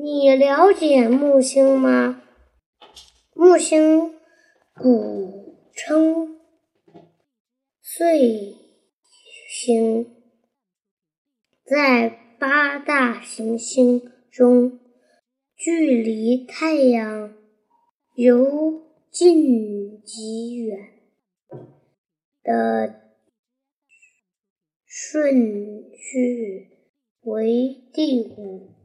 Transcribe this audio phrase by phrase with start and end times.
[0.00, 2.22] 你了解木星吗？
[3.34, 4.14] 木星
[4.72, 6.38] 古称
[7.82, 8.54] 岁
[9.50, 10.06] 星，
[11.64, 12.08] 在
[12.38, 14.00] 八大行星
[14.30, 14.78] 中，
[15.56, 17.34] 距离太阳
[18.14, 18.80] 由
[19.10, 20.78] 近及远
[22.44, 23.00] 的
[24.86, 26.68] 顺序
[27.22, 28.77] 为第五。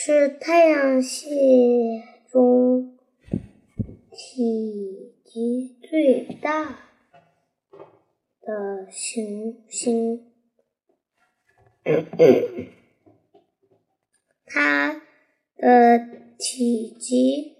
[0.00, 2.96] 是太阳系中
[4.12, 6.78] 体积最大
[8.40, 10.30] 的行星，
[14.46, 15.02] 它
[15.56, 15.98] 的
[16.38, 17.56] 体积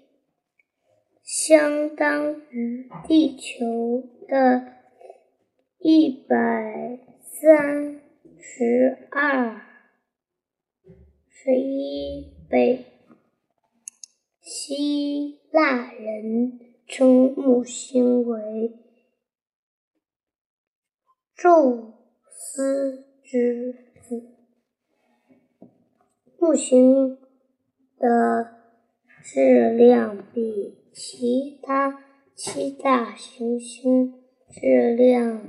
[1.21, 4.75] 相当于地球的
[5.77, 7.99] 一百三
[8.39, 9.68] 十二。
[11.41, 12.85] 十一倍。
[14.41, 18.77] 希腊人称木星为
[21.33, 21.93] 宙
[22.29, 24.35] 斯之子。
[26.37, 27.17] 木星
[27.97, 28.57] 的
[29.23, 32.03] 质量比其他
[32.35, 35.41] 七大行星质量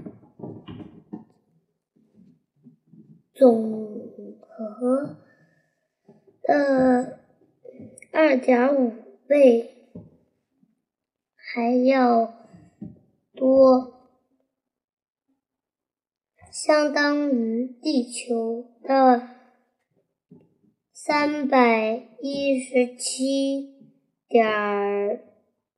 [3.34, 4.08] 总
[4.46, 5.29] 和。
[6.50, 7.20] 的
[8.10, 8.92] 二点五
[9.28, 9.70] 倍
[11.36, 12.34] 还要
[13.36, 14.08] 多，
[16.50, 19.28] 相当于地球的
[20.92, 23.94] 三百一十七
[24.28, 25.22] 点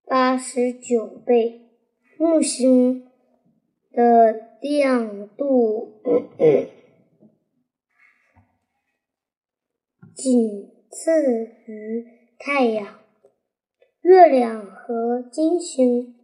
[0.07, 1.69] 八十九倍。
[2.17, 3.11] 木星
[3.93, 6.01] 的亮度。
[10.15, 12.07] 仅次于
[12.39, 13.01] 太阳、
[14.03, 16.15] 月亮和金星，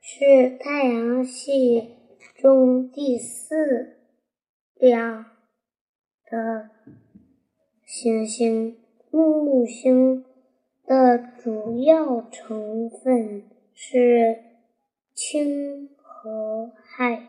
[0.00, 1.94] 是太阳系
[2.34, 3.98] 中第四
[4.74, 5.26] 亮
[6.30, 6.70] 的
[7.84, 8.76] 行星。
[9.10, 10.26] 木星
[10.84, 14.42] 的主要成分是
[15.14, 17.28] 氢和氦，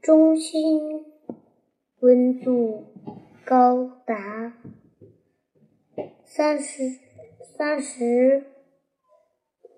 [0.00, 1.17] 中心。
[2.00, 2.86] 温度
[3.44, 4.56] 高达
[6.24, 6.82] 三十
[7.56, 8.44] 三十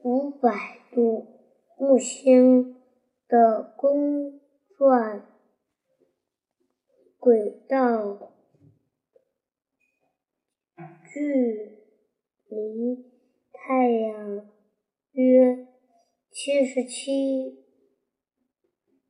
[0.03, 1.41] 五百度。
[1.81, 2.77] 木星
[3.27, 4.39] 的公
[4.77, 5.27] 转
[7.19, 8.35] 轨道
[11.11, 11.79] 距
[12.47, 13.11] 离
[13.51, 14.47] 太阳
[15.13, 15.67] 约
[16.31, 17.65] 七十七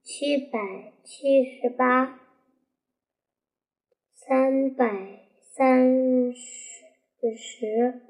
[0.01, 2.30] 七百七十八。
[4.31, 8.01] 三百三十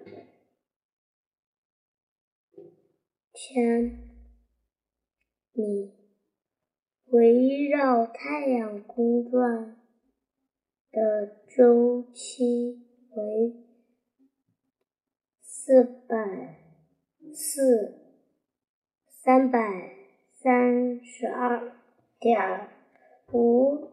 [3.32, 3.98] 千
[5.54, 5.94] 米，
[7.06, 9.80] 围绕太阳公转
[10.92, 13.64] 的周期为
[15.40, 16.60] 四百
[17.32, 17.98] 四
[19.08, 19.96] 三百
[20.34, 21.72] 三十二
[22.18, 22.68] 点
[23.32, 23.88] 五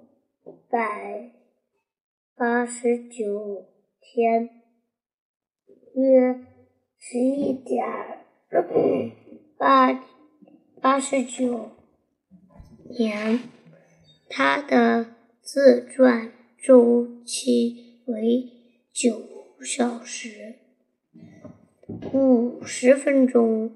[0.70, 1.37] 百。
[2.40, 3.66] 八十九
[4.00, 4.48] 天，
[5.96, 6.46] 约
[7.00, 7.84] 十一点
[9.58, 9.92] 八
[10.80, 11.72] 八十九
[12.92, 13.40] 年，
[14.30, 16.32] 它的自转
[16.62, 18.44] 周期为
[18.94, 19.20] 九
[19.64, 20.60] 小时
[22.14, 23.76] 五十分钟，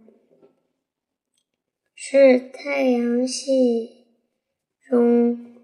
[1.96, 4.06] 是太阳系
[4.88, 5.58] 中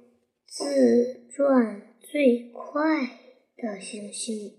[0.47, 1.86] 自转。
[2.17, 2.81] 最快
[3.55, 4.56] 的星星。